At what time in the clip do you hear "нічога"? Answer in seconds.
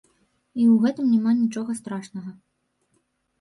1.41-1.77